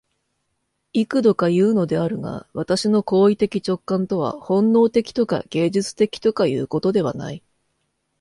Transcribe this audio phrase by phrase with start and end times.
[0.93, 7.43] 幾度かいうのであるが、私の行為的直観とは本能的とか芸術的とかいうことではない。